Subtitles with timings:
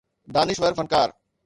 [0.33, 1.09] دانشور فنڪار